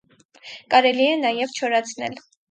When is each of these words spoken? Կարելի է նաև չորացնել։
Կարելի 0.73 1.05
է 1.09 1.19
նաև 1.25 1.53
չորացնել։ 1.59 2.17